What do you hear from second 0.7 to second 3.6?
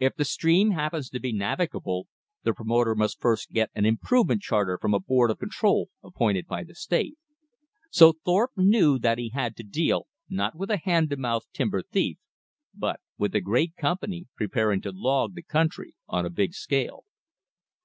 happens to be navigable, the promoter must first